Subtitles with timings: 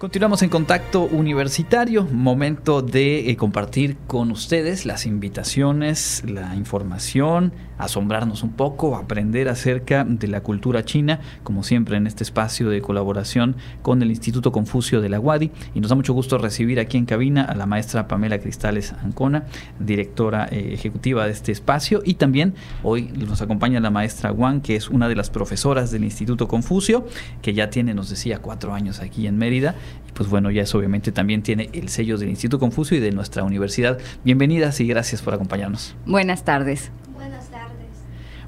[0.00, 8.42] Continuamos en contacto universitario, momento de eh, compartir con ustedes las invitaciones, la información, asombrarnos
[8.42, 13.56] un poco, aprender acerca de la cultura china, como siempre en este espacio de colaboración
[13.82, 15.50] con el Instituto Confucio de la UADI.
[15.74, 19.44] Y nos da mucho gusto recibir aquí en cabina a la maestra Pamela Cristales Ancona,
[19.78, 22.00] directora eh, ejecutiva de este espacio.
[22.06, 26.04] Y también hoy nos acompaña la maestra Wang, que es una de las profesoras del
[26.04, 27.04] Instituto Confucio,
[27.42, 29.74] que ya tiene, nos decía, cuatro años aquí en Mérida
[30.14, 33.42] pues bueno, ya eso obviamente también tiene el sello del Instituto Confucio y de nuestra
[33.42, 33.98] universidad.
[34.24, 35.96] Bienvenidas y gracias por acompañarnos.
[36.04, 36.90] Buenas tardes.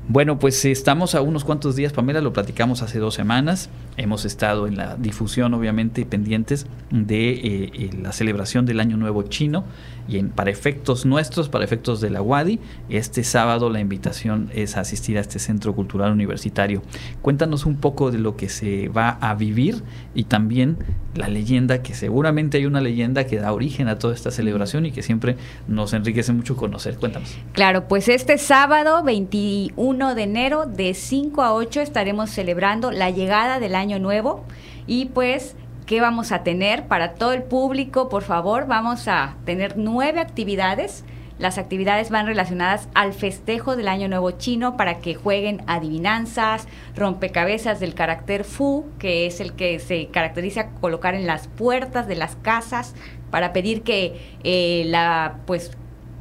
[0.09, 3.70] Bueno, pues estamos a unos cuantos días, Pamela, lo platicamos hace dos semanas.
[3.97, 9.23] Hemos estado en la difusión, obviamente, pendientes de eh, eh, la celebración del Año Nuevo
[9.23, 9.65] Chino
[10.09, 14.77] y en, para efectos nuestros, para efectos de la UADI, este sábado la invitación es
[14.77, 16.82] asistir a este Centro Cultural Universitario.
[17.23, 19.82] Cuéntanos un poco de lo que se va a vivir
[20.15, 20.79] y también
[21.15, 24.91] la leyenda, que seguramente hay una leyenda que da origen a toda esta celebración y
[24.91, 25.37] que siempre
[25.69, 26.96] nos enriquece mucho conocer.
[26.96, 27.37] Cuéntanos.
[27.52, 33.60] Claro, pues este sábado 21 de enero de 5 a 8 estaremos celebrando la llegada
[33.60, 34.45] del Año Nuevo
[34.87, 35.54] y pues
[35.85, 38.09] ¿Qué vamos a tener para todo el público?
[38.09, 41.04] Por favor, vamos a tener nueve actividades.
[41.40, 47.80] Las actividades van relacionadas al festejo del Año Nuevo Chino para que jueguen adivinanzas, rompecabezas
[47.80, 52.37] del carácter Fu, que es el que se caracteriza colocar en las puertas de las
[52.37, 52.95] casas
[53.32, 55.73] para pedir que eh, la pues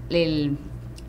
[0.10, 0.58] el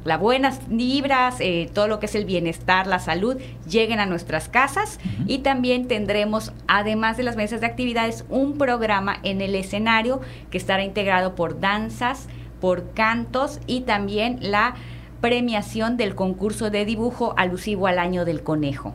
[0.04, 3.36] las buenas vibras, eh, todo lo que es el bienestar, la salud,
[3.68, 9.18] lleguen a nuestras casas y también tendremos, además de las mesas de actividades, un programa
[9.22, 12.28] en el escenario que estará integrado por danzas,
[12.60, 14.74] por cantos y también la
[15.20, 18.94] premiación del concurso de dibujo alusivo al año del conejo.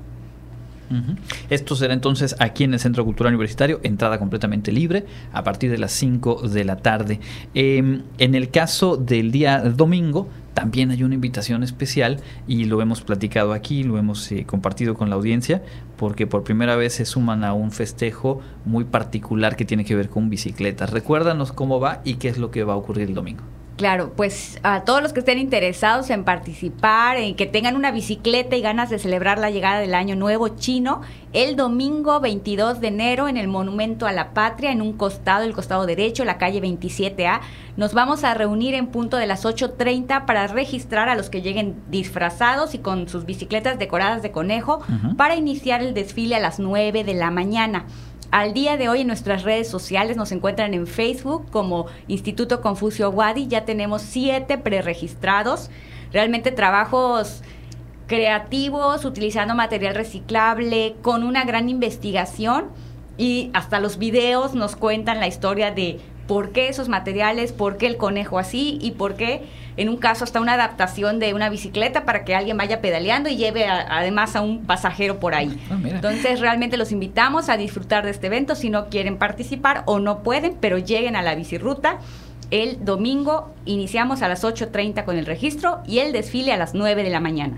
[1.49, 5.77] Esto será entonces aquí en el Centro Cultural Universitario, entrada completamente libre a partir de
[5.77, 7.19] las 5 de la tarde.
[7.53, 13.01] Em, en el caso del día domingo, también hay una invitación especial y lo hemos
[13.01, 15.61] platicado aquí, lo hemos eh, compartido con la audiencia,
[15.97, 20.09] porque por primera vez se suman a un festejo muy particular que tiene que ver
[20.09, 20.89] con bicicletas.
[20.89, 23.43] Recuérdanos cómo va y qué es lo que va a ocurrir el domingo.
[23.77, 28.55] Claro, pues a todos los que estén interesados en participar, en que tengan una bicicleta
[28.55, 31.01] y ganas de celebrar la llegada del Año Nuevo chino,
[31.31, 35.53] el domingo 22 de enero en el Monumento a la Patria, en un costado, el
[35.53, 37.41] costado derecho, la calle 27A,
[37.75, 41.75] nos vamos a reunir en punto de las 8.30 para registrar a los que lleguen
[41.91, 44.79] disfrazados y con sus bicicletas decoradas de conejo
[45.17, 47.85] para iniciar el desfile a las 9 de la mañana.
[48.31, 53.09] Al día de hoy en nuestras redes sociales nos encuentran en Facebook como Instituto Confucio
[53.09, 53.47] Wadi.
[53.47, 55.69] Ya tenemos siete preregistrados.
[56.11, 57.41] Realmente trabajos
[58.07, 62.65] creativos, utilizando material reciclable, con una gran investigación
[63.17, 67.87] y hasta los videos nos cuentan la historia de por qué esos materiales, por qué
[67.87, 69.43] el conejo así y por qué
[69.77, 73.37] en un caso hasta una adaptación de una bicicleta para que alguien vaya pedaleando y
[73.37, 75.57] lleve además a un pasajero por ahí.
[75.69, 79.99] Ah, Entonces realmente los invitamos a disfrutar de este evento si no quieren participar o
[79.99, 81.99] no pueden, pero lleguen a la bicirruta.
[82.49, 87.03] El domingo iniciamos a las 8.30 con el registro y el desfile a las 9
[87.03, 87.57] de la mañana.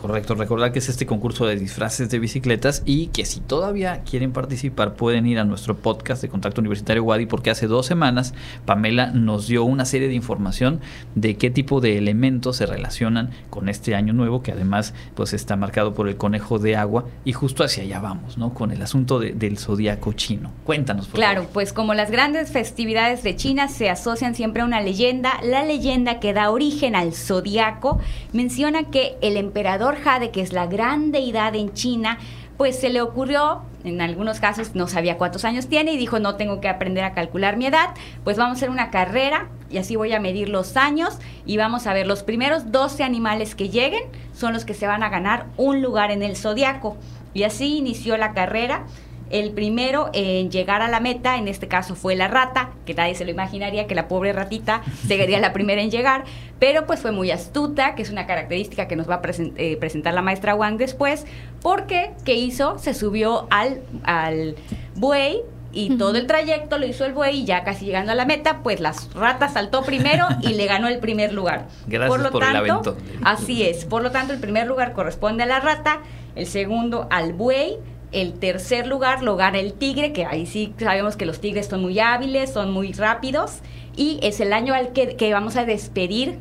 [0.00, 4.30] Correcto, recordar que es este concurso de disfraces de bicicletas y que si todavía quieren
[4.30, 8.32] participar pueden ir a nuestro podcast de Contacto Universitario Wadi porque hace dos semanas
[8.64, 10.80] Pamela nos dio una serie de información
[11.16, 15.56] de qué tipo de elementos se relacionan con este año nuevo que además pues está
[15.56, 18.54] marcado por el conejo de agua y justo hacia allá vamos, ¿no?
[18.54, 20.52] Con el asunto del zodiaco chino.
[20.62, 24.80] Cuéntanos, por Claro, pues como las grandes festividades de China se asocian siempre a una
[24.80, 27.98] leyenda, la leyenda que da origen al zodiaco
[28.32, 32.18] menciona que el emperador Jade, que es la gran deidad en China,
[32.56, 36.34] pues se le ocurrió, en algunos casos no sabía cuántos años tiene y dijo no
[36.34, 37.90] tengo que aprender a calcular mi edad,
[38.24, 41.86] pues vamos a hacer una carrera y así voy a medir los años y vamos
[41.86, 44.02] a ver los primeros 12 animales que lleguen
[44.34, 46.96] son los que se van a ganar un lugar en el zodiaco.
[47.32, 48.86] Y así inició la carrera
[49.30, 53.14] el primero en llegar a la meta, en este caso fue la rata, que nadie
[53.14, 56.24] se lo imaginaría que la pobre ratita sería la primera en llegar,
[56.58, 59.22] pero pues fue muy astuta, que es una característica que nos va a
[59.56, 61.26] eh, presentar la maestra Wang después,
[61.62, 62.78] porque ¿qué hizo?
[62.78, 64.56] Se subió al, al
[64.94, 65.42] buey
[65.72, 68.62] y todo el trayecto lo hizo el buey y ya casi llegando a la meta,
[68.62, 71.66] pues las ratas saltó primero y le ganó el primer lugar.
[71.86, 75.46] Gracias por, lo tanto, el Así es, por lo tanto el primer lugar corresponde a
[75.46, 76.00] la rata,
[76.34, 77.78] el segundo al buey,
[78.12, 81.82] el tercer lugar lo gana el tigre, que ahí sí sabemos que los tigres son
[81.82, 83.58] muy hábiles, son muy rápidos.
[83.96, 86.38] Y es el año al que, vamos a despedir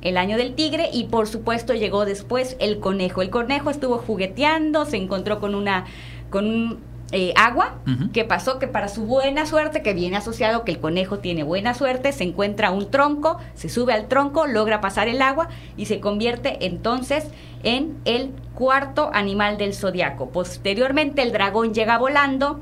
[0.00, 3.22] el año del tigre y por supuesto llegó después el conejo.
[3.22, 5.84] El conejo estuvo jugueteando, se encontró con una
[6.30, 7.74] con un eh, agua.
[8.14, 8.58] ¿Qué pasó?
[8.58, 12.24] Que para su buena suerte, que viene asociado que el conejo tiene buena suerte, se
[12.24, 17.26] encuentra un tronco, se sube al tronco, logra pasar el agua y se convierte entonces
[17.62, 20.30] en el cuarto animal del zodiaco.
[20.30, 22.60] Posteriormente el dragón llega volando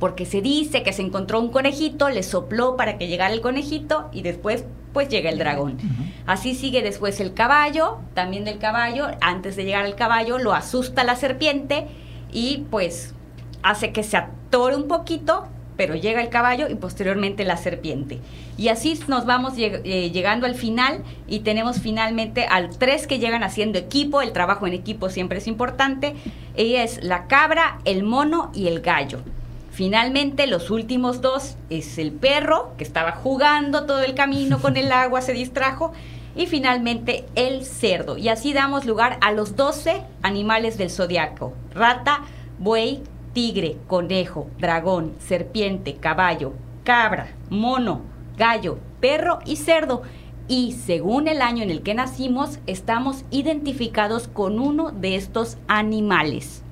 [0.00, 4.08] porque se dice que se encontró un conejito, le sopló para que llegara el conejito
[4.12, 5.78] y después pues llega el dragón.
[6.26, 11.04] Así sigue después el caballo, también del caballo, antes de llegar al caballo lo asusta
[11.04, 11.86] la serpiente
[12.32, 13.14] y pues
[13.64, 18.20] hace que se atore un poquito, pero llega el caballo y posteriormente la serpiente.
[18.56, 23.42] Y así nos vamos eh, llegando al final y tenemos finalmente al tres que llegan
[23.42, 26.14] haciendo equipo, el trabajo en equipo siempre es importante,
[26.56, 29.20] y es la cabra, el mono y el gallo.
[29.72, 34.92] Finalmente, los últimos dos es el perro, que estaba jugando todo el camino con el
[34.92, 35.92] agua, se distrajo,
[36.36, 38.16] y finalmente el cerdo.
[38.16, 42.20] Y así damos lugar a los 12 animales del zodiaco: rata,
[42.58, 43.02] buey,
[43.34, 46.54] tigre, conejo, dragón, serpiente, caballo,
[46.84, 48.00] cabra, mono,
[48.38, 50.02] gallo, perro y cerdo.
[50.48, 56.63] Y según el año en el que nacimos, estamos identificados con uno de estos animales.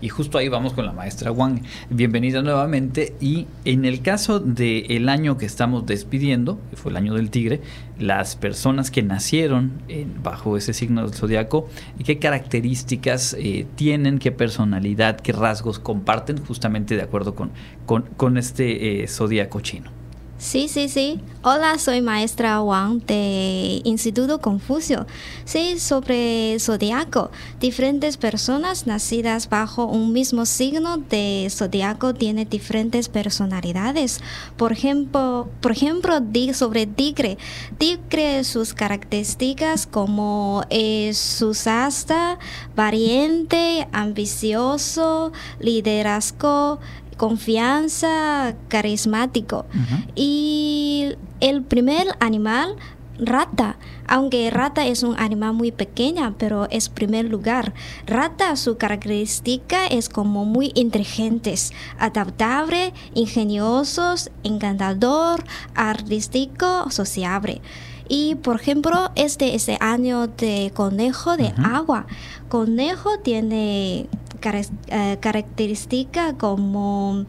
[0.00, 1.62] Y justo ahí vamos con la maestra Wang.
[1.90, 3.14] Bienvenida nuevamente.
[3.20, 7.60] Y en el caso del año que estamos despidiendo, que fue el año del tigre,
[7.98, 9.82] las personas que nacieron
[10.22, 11.68] bajo ese signo del zodiaco,
[12.04, 17.50] ¿qué características eh, tienen, qué personalidad, qué rasgos comparten justamente de acuerdo con,
[17.86, 19.97] con, con este eh, zodiaco chino?
[20.38, 21.20] Sí, sí, sí.
[21.42, 25.04] Hola, soy maestra Wang de Instituto Confucio.
[25.44, 27.32] Sí, sobre zodiaco.
[27.58, 34.20] Diferentes personas nacidas bajo un mismo signo de zodiaco tienen diferentes personalidades.
[34.56, 36.20] Por ejemplo, por ejemplo,
[36.54, 37.36] sobre tigre.
[37.76, 42.38] Tigre sus características como es susasta,
[42.76, 46.78] valiente, ambicioso, liderazgo,
[47.18, 49.66] confianza, carismático.
[50.14, 52.76] Y el primer animal,
[53.18, 53.76] rata.
[54.06, 57.74] Aunque rata es un animal muy pequeña, pero es primer lugar.
[58.06, 65.44] Rata, su característica es como muy inteligentes, adaptable, ingeniosos, encantador,
[65.74, 67.60] artístico, sociable.
[68.08, 72.06] Y por ejemplo, este es el año de conejo de agua.
[72.48, 74.08] Conejo tiene
[74.42, 77.26] eh, característica como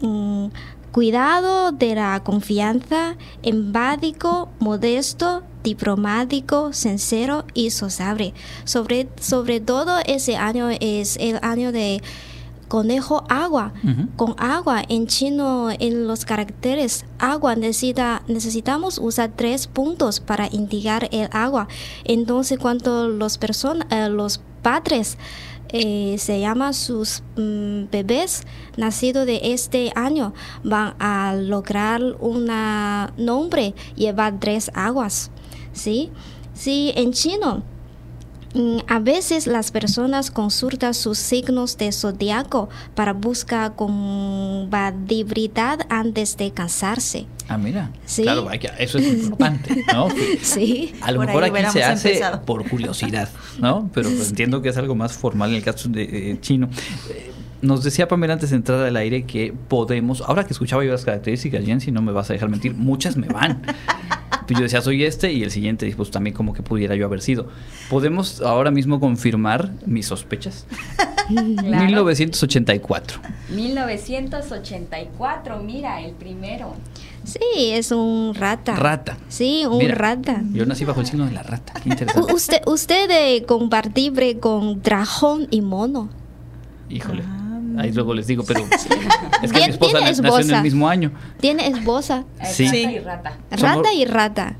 [0.00, 0.46] mm,
[0.92, 8.32] cuidado de la confianza, empático, modesto, diplomático, sincero y sociable.
[8.64, 12.00] Sobre, sobre todo ese año es el año de
[12.68, 13.72] conejo agua.
[14.16, 21.08] Con agua en chino, en los caracteres agua necesita, necesitamos usar tres puntos para indicar
[21.12, 21.66] el agua.
[22.04, 25.18] Entonces, cuando los, person- eh, los padres
[25.74, 28.44] eh, se llaman sus mm, bebés
[28.76, 30.32] nacidos de este año.
[30.62, 32.46] Van a lograr un
[33.16, 35.30] nombre llevar tres aguas
[35.74, 36.10] sí
[36.54, 37.62] sí en chino
[38.86, 43.74] a veces las personas consultan sus signos de zodiaco para buscar
[44.74, 47.26] compatibilidad antes de casarse.
[47.48, 47.90] Ah, mira.
[48.06, 48.22] Sí.
[48.22, 50.08] Claro, hay que- eso es importante, ¿no?
[50.42, 50.94] Sí.
[51.02, 52.42] A lo Por mejor aquí se hace empezado.
[52.42, 53.28] por curiosidad,
[53.58, 53.90] ¿no?
[53.92, 56.68] Pero pues entiendo que es algo más formal en el caso de eh, chino.
[57.10, 60.92] Eh, nos decía Pamela antes de entrar al aire que podemos, ahora que escuchaba yo
[60.92, 63.62] las características, Jensi, no me vas a dejar mentir, muchas me van.
[64.46, 67.20] Pues yo decía, soy este, y el siguiente, pues también como que pudiera yo haber
[67.22, 67.48] sido.
[67.90, 70.66] ¿Podemos ahora mismo confirmar mis sospechas?
[71.26, 71.86] Claro.
[71.86, 73.18] 1984.
[73.48, 76.74] 1984, mira, el primero.
[77.24, 78.76] Sí, es un rata.
[78.76, 79.16] Rata.
[79.28, 80.42] Sí, un Mira, rata.
[80.52, 81.72] Yo nací bajo el signo de la rata.
[81.82, 82.34] Qué U- interesante.
[82.34, 86.10] usted, usted es compatible con dragón y mono.
[86.90, 87.22] Híjole.
[87.26, 87.40] Ah.
[87.78, 88.60] Ahí luego les digo, pero
[89.42, 90.62] es que mi esposa nació en el esposa.
[90.62, 91.12] mismo año.
[91.40, 92.24] Tiene esposa.
[92.44, 92.64] Sí.
[92.66, 92.82] Rata Sí.
[92.94, 93.38] y rata.
[93.50, 94.56] Rata y rata.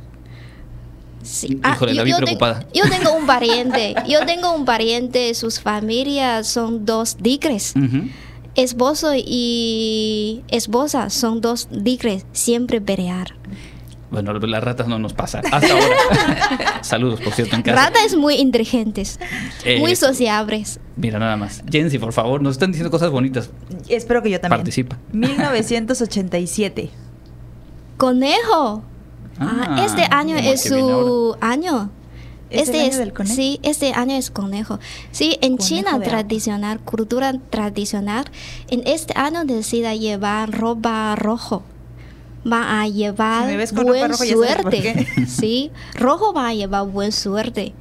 [1.23, 1.59] Sí.
[1.65, 2.67] Híjole, la vi ten- preocupada.
[2.75, 3.95] yo tengo un pariente.
[4.09, 5.33] Yo tengo un pariente.
[5.35, 7.75] Sus familias son dos tigres.
[7.77, 8.09] Ujú.
[8.57, 12.27] Esposo y esposa son dos tigres.
[12.33, 13.35] Siempre pelear.
[14.15, 15.41] Bueno, las ratas no nos pasa.
[15.51, 16.83] Hasta ahora.
[16.83, 17.87] Saludos, por cierto, en casa.
[17.87, 19.19] Rata es muy inteligentes.
[19.65, 20.81] Eh, muy sociables.
[20.97, 21.63] Mira, nada más.
[21.71, 23.51] Jensi, por favor, nos están diciendo cosas bonitas.
[23.89, 24.59] Espero que yo también.
[24.59, 24.99] Participa.
[25.13, 26.91] 1987.
[27.97, 28.83] Conejo.
[29.39, 31.91] Ah, este año es su año.
[32.51, 33.35] ¿Es el año del conejo?
[33.35, 34.79] Sí, este año es conejo.
[35.11, 36.05] Sí, en Conejo China agua.
[36.05, 38.27] tradicional, cultura tradicional,
[38.69, 41.65] en este año decida llevar ropa rojo.
[42.51, 45.07] Va a llevar Si buen suerte.
[45.27, 47.75] Sí, rojo va a llevar buen suerte.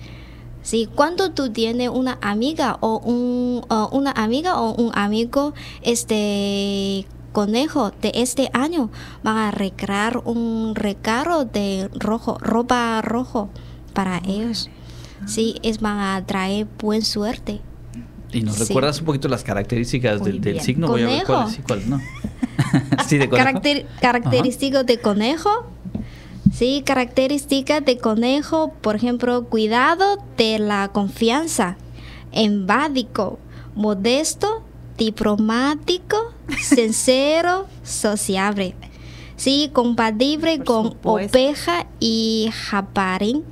[0.61, 7.91] Sí, cuando tú tienes una amiga o un una amiga o un amigo este conejo
[8.01, 8.89] de este año
[9.23, 13.49] van a recrear un regalo de rojo, ropa rojo
[13.93, 14.69] para ellos.
[15.25, 17.59] Sí, es van a traer buena suerte.
[18.31, 20.87] Y nos recuerdas un poquito las características del, signo.
[20.87, 21.99] Voy a ver cuáles no.
[23.07, 23.61] sí, de conejo.
[24.01, 25.49] características de conejo.
[26.51, 31.77] Sí, características de conejo, por ejemplo, cuidado de la confianza,
[32.31, 33.39] empático,
[33.75, 34.63] modesto,
[34.97, 38.75] diplomático, sincero, sociable.
[39.35, 43.43] Sí, compatible con oveja y jabarín.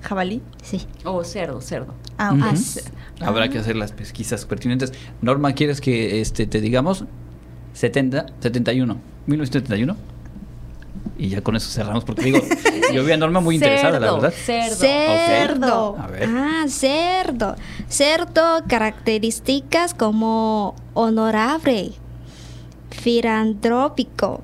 [0.00, 0.42] ¿Jabalí?
[0.62, 0.86] Sí.
[1.04, 1.94] O cerdo, cerdo.
[2.18, 2.34] Ah,
[3.20, 4.92] Habrá que hacer las pesquisas pertinentes.
[5.20, 7.04] Norma, ¿quieres que este te digamos?
[7.74, 8.96] 70, 71.
[9.26, 9.96] 1971.
[11.18, 12.38] Y ya con eso cerramos, porque digo,
[12.92, 14.32] yo vi a Norma muy interesada, la verdad.
[14.32, 14.76] Cerdo.
[14.76, 15.96] Cerdo.
[16.26, 17.56] Ah, cerdo.
[17.88, 21.92] Cerdo, características como honorable,
[22.90, 24.42] filantrópico,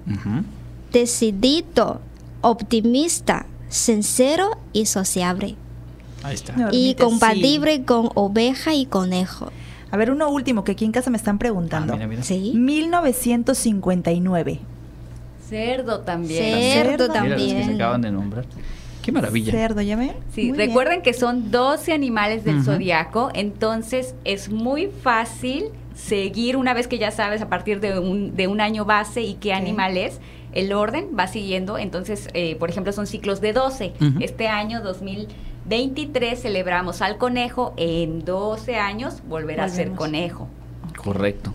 [0.93, 2.01] decidido,
[2.43, 5.57] optimista, sincero y sociable.
[6.23, 6.69] Ahí está.
[6.73, 9.53] y compatible con oveja y conejo.
[9.91, 11.95] A ver, uno último que aquí en casa me están preguntando.
[11.95, 12.53] Ah, ¿Sí?
[12.55, 14.61] 1959.
[15.49, 16.73] Cerdo también.
[16.73, 17.57] Cerdo, también.
[17.57, 18.45] que se acaban de nombrar.
[19.03, 19.53] Qué maravilla.
[19.53, 19.99] Cerdo, ¿ya
[20.35, 26.87] Sí, recuerden que son 12 animales del zodiaco, entonces es muy fácil seguir una vez
[26.87, 30.21] que ya sabes a partir de un, de un año base y qué animal es
[30.53, 31.79] el orden va siguiendo.
[31.79, 33.93] Entonces, eh, por ejemplo, son ciclos de 12.
[34.21, 34.83] Este año
[35.69, 37.75] 2023 celebramos al conejo.
[37.77, 40.49] En 12 años volverá a ser conejo.
[40.97, 41.53] Correcto.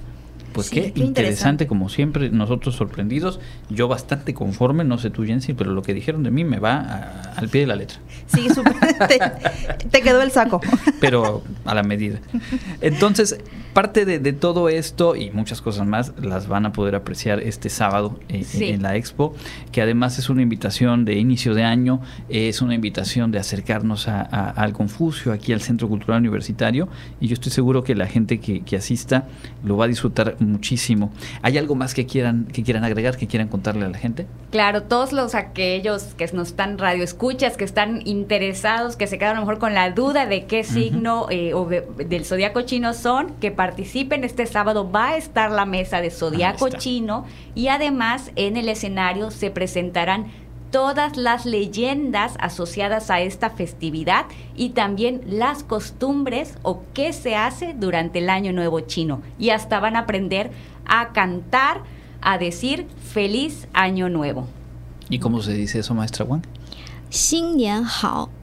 [0.53, 5.71] Pues qué, interesante, como siempre, nosotros sorprendidos, yo bastante conforme, no sé tú Jensi, pero
[5.71, 7.97] lo que dijeron de mí me va al pie de la letra.
[8.27, 8.73] Sí, súper,
[9.91, 10.61] te, quedó el saco.
[10.99, 12.19] Pero a la medida.
[12.81, 13.37] Entonces,
[13.73, 18.19] parte de, todo esto y muchas cosas más las van a poder apreciar este sábado
[18.29, 19.35] eh, en la expo,
[19.71, 24.21] que además es una invitación de inicio de año, es una invitación de acercarnos a,
[24.21, 26.87] al Confucio, aquí al Centro Cultural Universitario,
[27.19, 29.27] y yo estoy seguro que la gente que, que asista
[29.63, 31.11] lo va a disfrutar muchísimo.
[31.41, 34.27] ¿Hay algo más que quieran, que quieran agregar, que quieran contarle a la gente?
[34.51, 39.37] Claro, todos los aquellos que nos están radio escuchas, que están interesados, que se quedan
[39.37, 43.33] a lo mejor con la duda de qué signo eh, o del zodiaco chino son,
[43.39, 44.91] que participen este sábado.
[44.91, 50.27] Va a estar la mesa de zodiaco chino y además en el escenario se presentarán
[50.73, 54.25] todas las leyendas asociadas a esta festividad
[54.55, 59.21] y también las costumbres o qué se hace durante el Año Nuevo chino.
[59.37, 60.49] Y hasta van a aprender
[60.87, 61.83] a cantar,
[62.21, 64.47] a decir feliz Año Nuevo.
[65.09, 66.41] ¿Y cómo se dice eso, maestra Wang?
[67.11, 68.42] Xin Hao.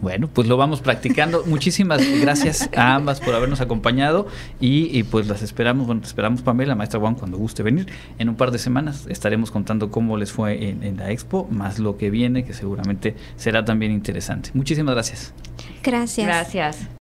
[0.00, 1.44] Bueno, pues lo vamos practicando.
[1.46, 4.26] Muchísimas gracias a ambas por habernos acompañado
[4.60, 7.86] y, pues las esperamos, bueno, esperamos Pamela, maestra Juan, cuando guste venir.
[8.18, 11.96] En un par de semanas estaremos contando cómo les fue en, la expo, más lo
[11.96, 14.50] que viene, que seguramente será también interesante.
[14.54, 15.32] Muchísimas gracias.
[15.82, 16.26] Gracias.
[16.26, 16.97] Gracias.